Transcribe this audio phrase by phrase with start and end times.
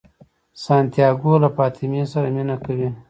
[0.63, 2.89] سانتیاګو له فاطمې سره مینه کوي.